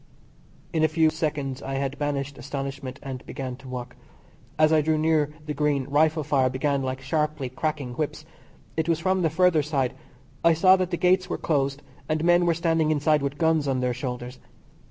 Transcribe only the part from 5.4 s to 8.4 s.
the Green rifle fire began like sharply cracking whips.